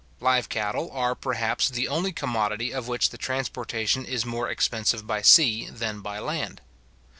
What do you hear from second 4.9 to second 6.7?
by sea than by land.